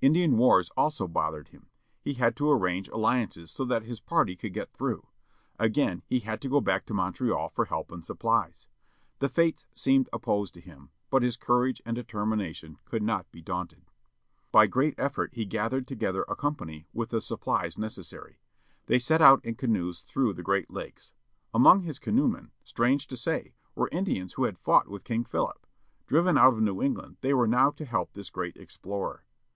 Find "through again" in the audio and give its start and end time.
4.72-6.02